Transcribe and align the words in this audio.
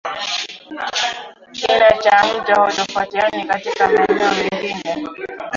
Kina 1.55 1.91
cha 1.99 2.23
mto 2.33 2.65
hutofautiana 2.65 3.45
katika 3.45 3.87
maeneo 3.89 4.33
mengine 4.51 5.07